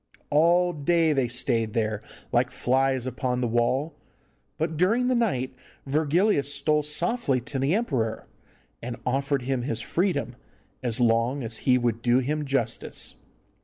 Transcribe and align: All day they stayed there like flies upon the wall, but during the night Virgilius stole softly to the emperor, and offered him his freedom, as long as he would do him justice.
All 0.31 0.73
day 0.73 1.13
they 1.13 1.27
stayed 1.27 1.73
there 1.73 2.01
like 2.31 2.49
flies 2.49 3.05
upon 3.05 3.39
the 3.39 3.47
wall, 3.47 3.93
but 4.57 4.75
during 4.75 5.05
the 5.09 5.13
night 5.13 5.53
Virgilius 5.85 6.51
stole 6.51 6.81
softly 6.81 7.39
to 7.41 7.59
the 7.59 7.75
emperor, 7.75 8.25
and 8.81 8.95
offered 9.05 9.43
him 9.43 9.61
his 9.61 9.79
freedom, 9.81 10.35
as 10.81 10.99
long 10.99 11.43
as 11.43 11.57
he 11.69 11.77
would 11.77 12.01
do 12.01 12.17
him 12.17 12.45
justice. 12.45 13.13